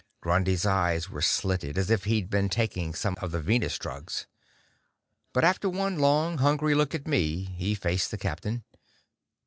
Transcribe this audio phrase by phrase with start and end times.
[0.19, 4.25] Grundy's eyes were slitted, as if he'd been taking some of the Venus drugs.
[5.31, 8.63] But after one long, hungry look at me, he faced the captain.